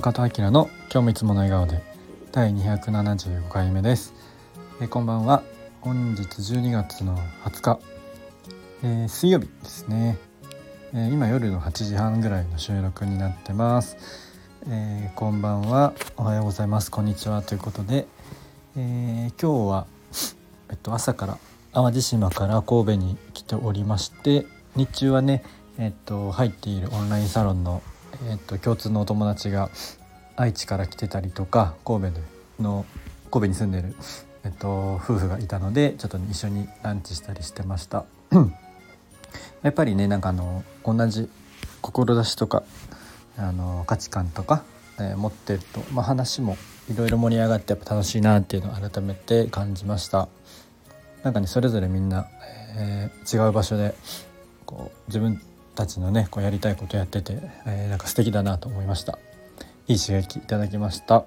[0.00, 1.82] 中田明の今日もいつもの笑顔で
[2.32, 4.14] 第275回目です。
[4.80, 5.42] えこんばんは。
[5.82, 7.80] 本日12月の20日、
[8.82, 10.16] えー、水曜日ですね、
[10.94, 13.98] えー、今夜の8時半ぐらいの収録になってます、
[14.66, 15.92] えー、こんばんは。
[16.16, 16.90] おはようございます。
[16.90, 17.42] こんにちは。
[17.42, 18.06] ということで、
[18.76, 19.86] え今日は
[20.70, 21.38] えっと朝から
[21.74, 24.46] 淡路島から神戸に来ておりまして
[24.76, 25.44] 日中はね
[25.76, 27.82] えっと入っているオンラインサロンの
[28.28, 29.70] えっと、共通のお友達が
[30.36, 32.20] 愛知から来てたりとか神戸
[32.62, 32.84] の
[33.30, 33.94] 神戸に住んでる、
[34.44, 38.04] えっと、夫婦がいたのでちょっと、ね、一緒にランチしたりしてました。
[39.62, 41.28] やっぱりねなんかあの同じ
[41.82, 42.62] 志とか
[43.36, 44.64] あの価値観とか、
[44.98, 46.56] えー、持ってると、まあ、話も
[46.90, 50.28] いろいろ盛り上がってやっぱ楽しいなっていうのを改めて感じました。
[51.22, 52.28] なんかねそれぞれみんな、
[52.76, 53.94] えー、違う場所で
[54.64, 55.40] こう自分
[55.80, 59.18] たちのねこうやりたいことやってて、えー、なんか素敵だなと思いました。
[59.88, 61.24] いい刺激いただきました。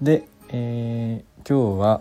[0.00, 2.00] で、えー、今日は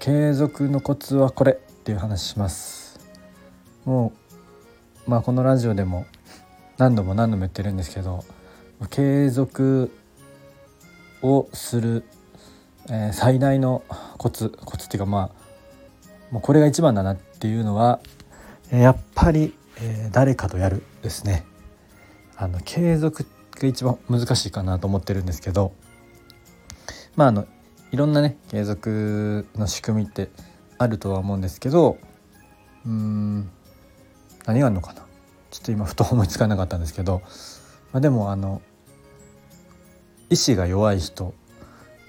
[0.00, 2.98] 継続のコツはこれっていう話します。
[3.84, 4.12] も
[5.06, 6.04] うまあこのラジオでも
[6.78, 8.24] 何度も何度も言ってるんですけど
[8.90, 9.92] 継続
[11.22, 12.04] をする、
[12.88, 13.84] えー、最大の
[14.18, 18.00] コツコツっていうかまあもうこれが一番だなっていうのは
[18.72, 21.44] やっぱりえー、誰かとやるですね
[22.36, 25.72] あの継続が一番難しいかなと思ってるんですけど
[27.16, 27.46] まああの
[27.92, 30.30] いろんなね継続の仕組みって
[30.78, 31.98] あるとは思うんですけど
[32.84, 33.50] うん
[34.46, 35.02] 何があるのかな
[35.50, 37.22] ちょっと今ふと思いつかなかったんですけど、
[37.92, 38.60] まあ、でもあの
[40.30, 41.34] 意志が弱い人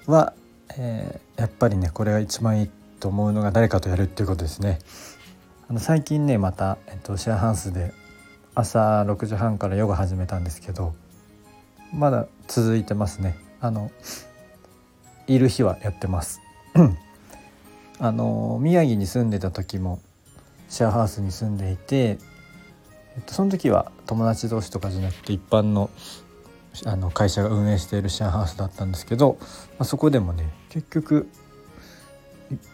[0.08, 0.34] は、
[0.78, 4.80] えー、やっぱりねこれが一番いいと思うのが誰かとやるっていうことですね。
[5.68, 7.92] あの最近ねまた、えっと、シェアハウスで
[8.54, 10.94] 朝6時半からヨガ始めたんですけど
[11.92, 13.38] まだ続いてますね。
[13.62, 13.90] あの
[15.28, 16.42] いる日はやってます。
[18.00, 20.02] あの宮城に住んでた時も
[20.70, 25.90] シェアハウスに住んでいて、えっと、その時は友達同士とかじゃなくて一般の
[26.86, 29.48] あの会社が運営しているシェアハウスだったんですけど、ま
[29.80, 31.28] あ、そこでもね結局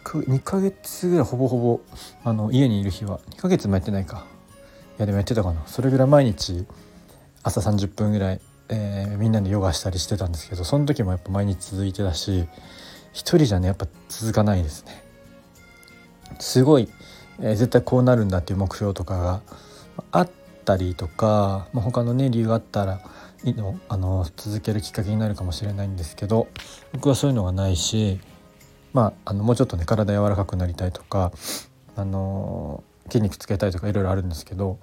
[0.04, 1.80] 2ヶ月ぐらいほぼほぼ
[2.24, 4.26] あの家にいる日は2ヶ月もやってないか。
[4.98, 5.62] いやでもやってたかな。
[5.66, 6.66] それぐらい毎日
[7.42, 12.46] 朝30分ぐらい、えー、みんなでヨガしたりしてたんですけどその時もやっぱ毎日続いてたし
[13.12, 15.02] 一人じゃねやっぱ続かないですね。
[16.38, 16.88] すごい、
[17.40, 19.42] えー、絶対こうなるんだっていう目標とかが
[20.10, 20.30] あっ
[20.64, 23.00] たりとか、まあ、他のね理由があったら
[23.44, 26.48] いいのあの続けるきっかけになるかもしれないんですけど
[26.92, 28.20] 僕はそういうのがないし
[28.92, 31.32] まあ、あのもうちょっとね体柔らかくなりたいとか、
[31.96, 34.78] あの筋肉つけたいとかいろいろあるんですけど、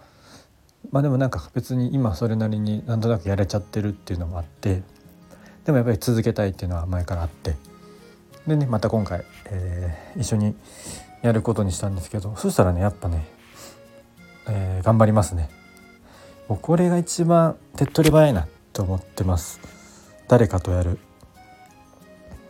[0.91, 4.83] まあ、でもなんか別に今それなりになんとなくやれちゃってるっていうのもあって
[5.65, 7.55] でもやっぱり続けたいっていうのは前からあって
[8.47, 10.55] でねまた今回、えー、一緒に
[11.21, 13.27] やることにしたんですけどそしたらねやっぱね、
[14.47, 15.49] えー、頑張りますね。
[16.47, 19.59] もうこれが一番手っ取り早いなと思ってます。
[20.27, 20.97] 誰かとやる。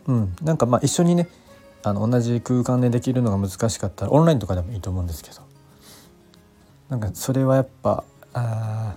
[0.06, 1.28] うん、なんかまあ一緒にね
[1.82, 5.40] あの同じ空間でできるのが難しかったらオンラインとかでもいいと思うんですけど
[6.88, 8.04] なんかそれはやっぱ
[8.34, 8.96] あ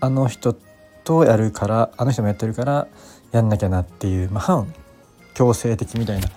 [0.00, 0.56] あの人
[1.04, 2.88] とやるからあの人もやってるから
[3.32, 4.74] やんなきゃなっていう、まあ、反
[5.34, 6.28] 強制的みたいな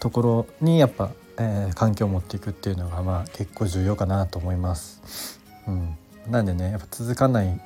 [0.00, 5.40] ところにやっぱ、えー、環境を持っていくっていうのがまあ結構重要かなと思います。
[5.68, 5.96] うん、
[6.28, 7.60] なんでねやっぱ続かない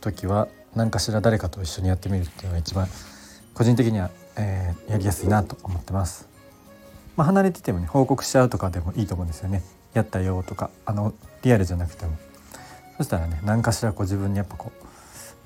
[0.00, 2.88] 時は何かしら誰かと一緒にやってみるっていうのが一番
[3.52, 6.28] 個人的にはえー、やりやすいなと思ってます。
[7.16, 9.62] まあ、離れててもね報告しちゃうとかでもいいと思うんですよね。
[9.92, 12.16] やったよとかあのリアルじゃなくても
[12.96, 14.86] そしたらね何かしらこう自分にやっぱこう、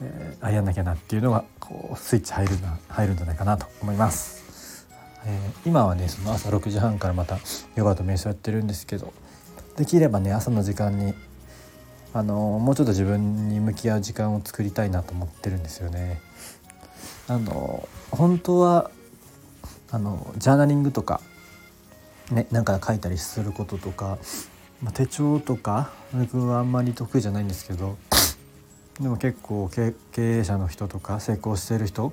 [0.03, 4.87] えー、あやんなきゃなっていうのがこうスイッチ入るな入るんじゃないかなと思います。
[5.27, 7.39] えー、今はねその朝6時半からまた
[7.75, 9.13] ヨガと瞑想やってるんですけど
[9.77, 11.13] できればね朝の時間に
[12.15, 16.21] あのもうちょっと自分に向き合う時間を作りたいなと思ってるんですよね。
[17.29, 18.91] あの本当は
[19.91, 21.21] あのジャーナリングとか
[22.31, 24.19] ねなんか書いたりすることとか、
[24.83, 27.97] まあ、手帳とか僕はあんまり得意じゃないんですけど
[29.01, 32.13] でも結構経営者の人とか成功してる人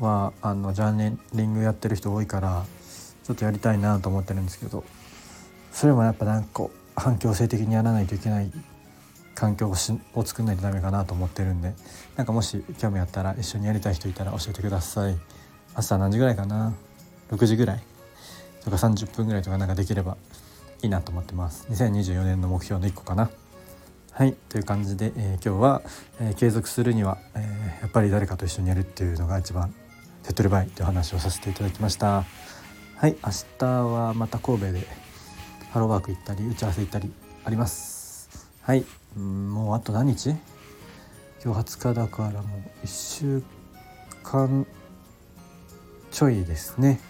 [0.00, 2.64] はあのジャーナリングやってる人多いから
[3.24, 4.84] ちょっとやりたいなと思ってるんですけど
[5.70, 6.66] それもやっぱなんか
[6.96, 8.50] 反強制的にやらないといけない
[9.38, 11.72] 環境をしを作んないとダメかなと思ってるんで
[12.16, 15.16] なんかもし興味あったら一緒にやりたい人いたら教えてください。
[15.74, 16.74] 朝何時ぐらいかな
[17.30, 17.82] ？6時ぐらい？
[18.64, 20.16] とか30分ぐらいとかなんかできれば
[20.82, 21.66] いいなと思ってます。
[21.70, 23.30] 2024年の目標の1個かな？
[24.10, 25.82] はいという感じで、えー、今日は、
[26.20, 29.72] えー、継続するには、えー、やっぱり誰かと一緒にやるっていうのが一番
[30.24, 32.24] 手っ取り早いという話をさせていただきました。
[32.96, 34.86] はい明日はまた神戸で
[35.70, 37.12] ハローワーク行ったり打ち合わせ行ったり
[37.44, 38.50] あります。
[38.62, 38.84] はい。
[39.16, 40.30] もうあと何日？
[41.44, 43.42] 今日20日だからもう1週
[44.22, 44.66] 間
[46.10, 47.00] ちょいですね。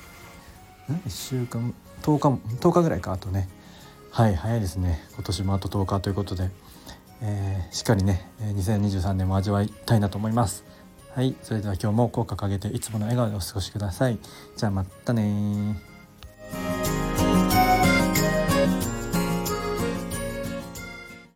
[0.88, 3.12] 1週間？10日10日ぐらいか？
[3.12, 3.48] あとね。
[4.10, 5.04] はい早いですね。
[5.14, 6.50] 今年もあと10日ということで、
[7.20, 10.64] えー、しっかりね2023年も味わいたいなと思います。
[11.14, 14.18] はいそれでは今日も口角上げていつもの笑顔でお過ごしください。
[14.56, 15.80] じゃあまたね